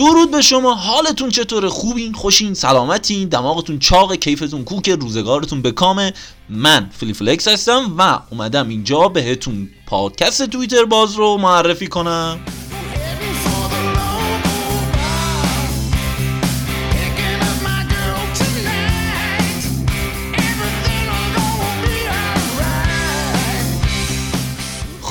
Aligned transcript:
درود 0.00 0.30
به 0.30 0.42
شما. 0.42 0.74
حالتون 0.74 1.30
چطوره؟ 1.30 1.68
خوبین؟ 1.68 2.12
خوشین؟ 2.12 2.54
سلامتین؟ 2.54 3.28
دماغتون 3.28 3.78
چاق 3.78 4.14
کیفتون 4.14 4.64
کوک 4.64 4.88
روزگارتون 4.88 5.62
به 5.62 5.72
کامه؟ 5.72 6.12
من 6.48 6.90
فلیفلکس 6.92 7.48
هستم 7.48 7.94
و 7.98 8.18
اومدم 8.30 8.68
اینجا 8.68 9.08
بهتون 9.08 9.68
پادکست 9.86 10.46
توییتر 10.46 10.84
باز 10.84 11.14
رو 11.14 11.36
معرفی 11.36 11.86
کنم. 11.86 12.40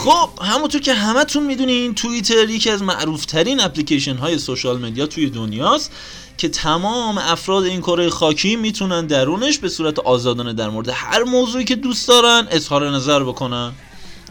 خب 0.10 0.30
همونطور 0.42 0.82
که 0.82 0.94
همتون 0.94 1.44
می‌دونین 1.44 1.96
توییتر 1.96 2.50
یکی 2.50 2.70
از 2.70 2.84
معروفترین 2.84 3.62
اپلیکیشن 3.62 4.16
های 4.16 4.38
سوشال 4.38 4.80
مدیا 4.80 5.06
توی 5.06 5.30
دنیاست 5.30 5.92
که 6.38 6.50
تمام 6.50 7.18
افراد 7.18 7.64
این 7.64 7.82
کره 7.82 8.10
خاکی 8.10 8.56
می‌تونن 8.56 9.08
درونش 9.08 9.58
به 9.58 9.70
صورت 9.70 10.00
آزادانه 10.00 10.54
در 10.54 10.70
مورد 10.70 10.90
هر 10.94 11.24
موضوعی 11.24 11.66
که 11.66 11.76
دوست 11.76 12.08
دارن 12.08 12.48
اظهار 12.52 12.90
نظر 12.90 13.24
بکنن. 13.24 13.72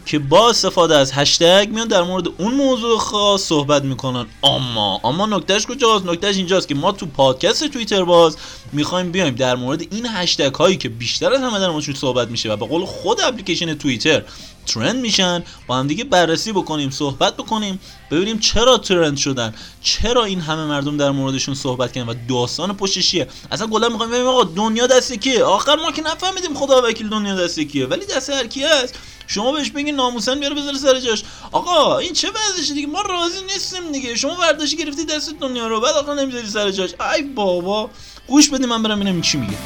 که 0.09 0.19
با 0.19 0.49
استفاده 0.49 0.97
از 0.97 1.11
هشتگ 1.11 1.67
میان 1.71 1.87
در 1.87 2.01
مورد 2.01 2.27
اون 2.37 2.53
موضوع 2.53 2.97
خاص 2.97 3.41
صحبت 3.41 3.83
می‌کنن. 3.83 4.25
اما 4.43 5.01
اما 5.03 5.25
نکتهش 5.25 5.65
کجاست؟ 5.65 6.05
نکتهش 6.05 6.37
اینجاست 6.37 6.67
که 6.67 6.75
ما 6.75 6.91
تو 6.91 7.05
پادکست 7.05 7.67
توییتر 7.67 8.03
باز 8.03 8.37
می‌خوایم 8.73 9.11
بیایم 9.11 9.35
در 9.35 9.55
مورد 9.55 9.81
این 9.81 10.05
هشتگ 10.05 10.55
هایی 10.55 10.77
که 10.77 10.89
بیشتر 10.89 11.33
از 11.33 11.41
همه 11.41 11.59
در 11.59 11.69
موردشون 11.69 11.95
صحبت 11.95 12.27
میشه 12.27 12.51
و 12.51 12.55
به 12.55 12.65
قول 12.65 12.85
خود 12.85 13.21
اپلیکیشن 13.21 13.73
توییتر 13.73 14.23
ترند 14.65 14.95
میشن 14.95 15.43
با 15.67 15.77
هم 15.77 15.87
دیگه 15.87 16.03
بررسی 16.03 16.51
بکنیم 16.51 16.89
صحبت 16.89 17.37
بکنیم 17.37 17.79
ببینیم 18.11 18.39
چرا 18.39 18.77
ترند 18.77 19.17
شدن 19.17 19.53
چرا 19.81 20.23
این 20.23 20.41
همه 20.41 20.65
مردم 20.65 20.97
در 20.97 21.11
موردشون 21.11 21.55
صحبت 21.55 21.91
کردن 21.91 22.09
و 22.09 22.13
داستان 22.29 22.73
پشتشیه 22.73 23.27
اصلا 23.51 23.67
کلا 23.67 23.89
می‌خوایم 23.89 24.11
ببینیم 24.11 24.29
آقا 24.29 24.43
دنیا 24.43 24.87
دست 24.87 25.13
کیه؟ 25.13 25.43
آخر 25.43 25.75
ما 25.75 25.91
که 25.91 26.01
نفهمیدیم 26.01 26.53
خدا 26.53 26.81
وکیل 26.81 27.09
دنیا 27.09 27.35
دست 27.35 27.59
کیه 27.59 27.85
ولی 27.85 28.05
دست 28.05 28.29
هر 28.29 28.47
کی 28.47 28.63
است 28.63 28.95
شما 29.31 29.51
بهش 29.51 29.69
بگین 29.69 29.95
ناموسن 29.95 30.39
بیاره 30.39 30.55
بذاره 30.55 30.77
سر 30.77 30.99
جاش. 30.99 31.23
آقا 31.51 31.97
این 31.97 32.13
چه 32.13 32.27
وضعشه 32.29 32.73
دیگه؟ 32.73 32.87
ما 32.87 33.01
راضی 33.01 33.43
نیستیم 33.43 33.91
دیگه. 33.91 34.15
شما 34.15 34.35
ورداشی 34.35 34.77
گرفتی 34.77 35.05
دست 35.05 35.39
دنیا 35.39 35.67
رو 35.67 35.79
بعد 35.81 35.95
آقا 35.95 36.13
نمی‌ذاری 36.13 36.47
سر 36.47 36.71
جاش. 36.71 36.89
ای 37.15 37.21
بابا. 37.21 37.89
گوش 38.27 38.49
بدیم 38.49 38.69
من 38.69 38.83
برم 38.83 38.99
ببینم 38.99 39.21
چی 39.21 39.37
میگه. 39.37 39.57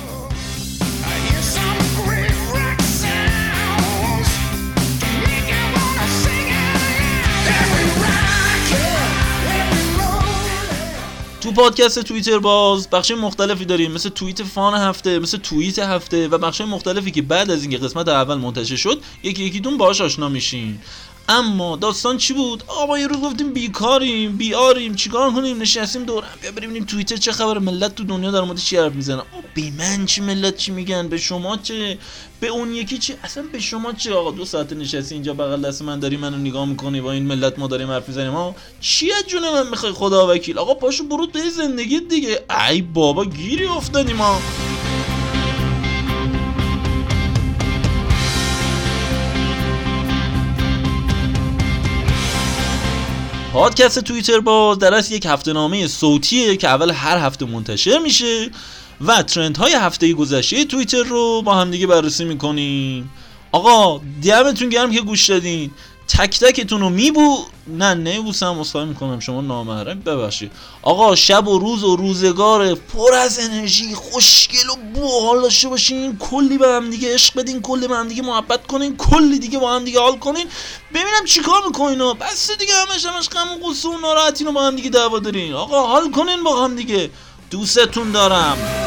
تو 11.43 11.51
پادکست 11.51 11.99
توییتر 11.99 12.39
باز 12.39 12.89
بخش 12.89 13.11
مختلفی 13.11 13.65
داریم. 13.65 13.91
مثل 13.91 14.09
توییت 14.09 14.43
فان 14.43 14.73
هفته 14.73 15.19
مثل 15.19 15.37
توییت 15.37 15.79
هفته 15.79 16.27
و 16.27 16.37
بخش 16.37 16.61
مختلفی 16.61 17.11
که 17.11 17.21
بعد 17.21 17.51
از 17.51 17.61
اینکه 17.61 17.77
قسمت 17.77 18.07
اول 18.07 18.35
منتشر 18.35 18.75
شد 18.75 19.01
یکی 19.23 19.43
یکیتون 19.43 19.77
باهاش 19.77 20.01
آشنا 20.01 20.29
میشین. 20.29 20.79
اما 21.29 21.75
داستان 21.75 22.17
چی 22.17 22.33
بود؟ 22.33 22.63
آقا 22.67 22.99
یه 22.99 23.07
روز 23.07 23.19
گفتیم 23.19 23.53
بیکاریم 23.53 24.37
بیاریم 24.37 24.95
چیکار 24.95 25.31
کنیم؟ 25.31 25.61
نشستیم 25.61 26.03
دور 26.03 26.23
بیا 26.41 26.51
ببینیم 26.51 26.83
توییتر 26.85 27.15
چه 27.15 27.31
خبر. 27.31 27.57
ملت 27.57 27.95
تو 27.95 28.03
دنیا 28.03 28.31
در 28.31 28.41
مورد 28.41 28.59
چی 28.59 28.77
حرف 28.77 28.93
می‌زنن 28.93 29.21
به 29.55 29.71
من 29.77 30.05
چی 30.05 30.21
ملت 30.21 30.57
چی 30.57 30.71
میگن؟ 30.71 31.07
به 31.07 31.17
شما 31.17 31.57
چه؟ 31.57 31.97
به 32.39 32.47
اون 32.47 32.73
یکی 32.73 32.97
چی؟ 32.97 33.13
اصلا 33.23 33.43
به 33.51 33.59
شما 33.59 33.93
چه؟ 33.93 34.13
آقا 34.13 34.31
دو 34.31 34.45
ساعت 34.45 34.73
نشستی 34.73 35.15
اینجا 35.15 35.33
بغل 35.33 35.61
دست 35.61 35.81
من 35.81 35.99
داری 35.99 36.17
منو 36.17 36.37
نگاه 36.37 36.65
می‌کنی 36.65 37.01
با 37.01 37.11
این 37.11 37.25
ملت 37.25 37.59
ما 37.59 37.67
داریم 37.67 37.91
حرف 37.91 38.07
می‌زنیم. 38.07 38.31
ها 38.31 38.55
چی 38.81 39.11
از 39.11 39.23
جون 39.27 39.49
من 39.49 39.69
می‌خوای 39.69 39.91
خدا 39.91 40.27
وکیل 40.33 40.57
آقا 40.57 40.73
پاشو 40.73 41.03
برود 41.03 41.31
به 41.31 41.49
زندگی 41.49 41.99
دیگه. 41.99 42.41
ای 42.69 42.81
بابا 42.81 43.25
گیری 43.25 43.65
افتادیم 43.65 44.15
ما. 44.15 44.41
پادکست 53.53 53.99
توییتر 53.99 54.39
با 54.39 54.75
در 54.75 54.93
اصل 54.93 55.13
یک 55.13 55.25
هفته 55.25 55.53
نامه 55.53 55.87
صوتیه 55.87 56.57
که 56.57 56.67
اول 56.67 56.91
هر 56.91 57.17
هفته 57.17 57.45
منتشر 57.45 57.99
میشه 57.99 58.49
و 59.01 59.23
ترند 59.23 59.57
های 59.57 59.73
هفته 59.73 60.13
گذشته 60.13 60.65
توییتر 60.65 61.03
رو 61.03 61.41
با 61.41 61.55
همدیگه 61.55 61.87
بررسی 61.87 62.25
می‌کنیم. 62.25 63.09
آقا 63.51 64.01
دمتون 64.23 64.69
گرم 64.69 64.91
که 64.91 65.01
گوش 65.01 65.29
دادین. 65.29 65.71
تک 66.17 66.39
تکتون 66.39 66.81
رو 66.81 66.89
میبو 66.89 67.45
نه 67.67 67.93
نمیبوسم. 67.93 68.59
اصلاح 68.59 68.85
می‌کنم. 68.85 69.19
شما 69.19 69.41
نامحرم. 69.41 69.99
ببخشید. 69.99 70.51
آقا 70.81 71.15
شب 71.15 71.47
و 71.47 71.59
روز 71.59 71.83
و 71.83 71.95
روزگار 71.95 72.75
پر 72.75 73.13
از 73.13 73.39
انرژی 73.39 73.95
خوشگل 73.95 74.69
و 74.69 74.99
باحال 74.99 75.41
داشته 75.41 75.69
باشین. 75.69 76.17
کلی 76.17 76.57
به 76.57 76.67
هم 76.67 76.89
دیگه 76.89 77.13
عشق 77.13 77.35
بدین. 77.35 77.61
کلی 77.61 77.87
به 77.87 77.95
هم 77.95 78.07
دیگه 78.07 78.21
محبت 78.21 78.67
کنین. 78.67 78.97
کلی 78.97 79.39
دیگه 79.39 79.59
با 79.59 79.75
هم 79.75 79.83
دیگه 79.85 79.99
حال 79.99 80.17
کنین. 80.17 80.47
ببینم 80.93 81.25
چیکار 81.27 81.65
می‌کنین 81.67 82.01
و 82.01 82.13
بس 82.13 82.51
دیگه. 82.59 82.73
همش 82.75 83.05
همش 83.05 83.29
غم 83.29 83.51
و 83.51 83.69
غصه 83.69 83.89
و 83.89 83.97
ناراحتین 83.97 84.47
رو 84.47 84.53
با 84.53 84.63
هم 84.63 84.75
دیگه 84.75 84.89
دعوا 84.89 85.19
دارین. 85.19 85.53
آقا 85.53 85.87
حال 85.87 86.11
کنین 86.11 86.43
با 86.43 86.63
هم 86.63 86.75
دیگه. 86.75 87.09
دوستتون 87.51 88.11
دارم. 88.11 88.82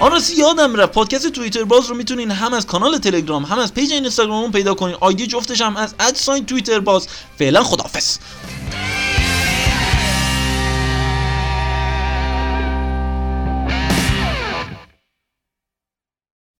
آن 0.00 0.12
راستی 0.12 0.36
یادم 0.36 0.76
رفت. 0.76 0.92
پادکست 0.92 1.26
توییتر 1.26 1.64
باز 1.64 1.86
رو 1.86 1.96
می‌تونین 1.96 2.30
هم 2.30 2.54
از 2.54 2.66
کانال 2.66 2.98
تلگرام 2.98 3.44
هم 3.44 3.58
از 3.58 3.74
پیج 3.74 3.92
اینستاگراممون 3.92 4.52
پیدا 4.52 4.74
کنین. 4.74 4.96
آیدی 5.00 5.26
جفتش 5.26 5.60
هم 5.60 5.76
از 5.76 5.94
ادساین 6.00 6.46
توییتر 6.46 6.80
باز. 6.80 7.08
فعلا 7.38 7.62
خدافظ 7.62 8.18